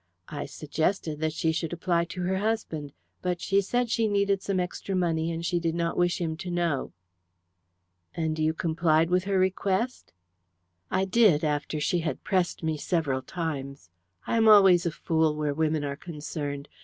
I 0.29 0.47
suggested 0.47 1.19
that 1.19 1.31
she 1.31 1.51
should 1.51 1.71
apply 1.73 2.05
to 2.05 2.23
her 2.23 2.37
husband, 2.39 2.91
but 3.21 3.39
she 3.39 3.61
said 3.61 3.91
she 3.91 4.07
needed 4.07 4.41
some 4.41 4.59
extra 4.59 4.95
money, 4.95 5.31
and 5.31 5.45
she 5.45 5.59
did 5.59 5.75
not 5.75 5.95
wish 5.95 6.19
him 6.19 6.35
to 6.37 6.49
know." 6.49 6.91
"And 8.15 8.39
you 8.39 8.51
complied 8.55 9.11
with 9.11 9.25
her 9.25 9.37
request?" 9.37 10.11
"I 10.89 11.05
did, 11.05 11.43
after 11.43 11.79
she 11.79 11.99
had 11.99 12.23
pressed 12.23 12.63
me 12.63 12.77
several 12.77 13.21
times. 13.21 13.91
I 14.25 14.37
am 14.37 14.47
always 14.47 14.87
a 14.87 14.91
fool 14.91 15.35
where 15.35 15.53
women 15.53 15.83
are 15.83 15.97
concerned. 15.97 16.67